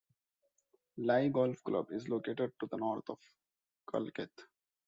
Leigh 0.97 1.29
Golf 1.29 1.61
Club 1.63 1.91
is 1.91 2.09
located 2.09 2.53
to 2.59 2.65
the 2.65 2.77
north 2.77 3.07
of 3.07 3.19
Culcheth. 3.87 4.47